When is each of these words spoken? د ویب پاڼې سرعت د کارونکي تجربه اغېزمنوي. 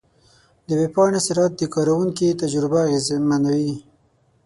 د 0.65 0.69
ویب 0.79 0.91
پاڼې 0.95 1.19
سرعت 1.27 1.51
د 1.57 1.63
کارونکي 1.75 2.27
تجربه 2.41 2.79
اغېزمنوي. 2.85 3.75